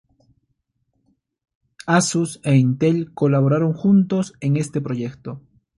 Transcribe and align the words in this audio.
Asus 1.85 2.39
e 2.43 2.55
Intel 2.55 3.11
colaboraron 3.13 3.73
juntos 3.75 4.33
en 4.39 4.57
este 4.57 4.81
proyecto. 4.81 5.39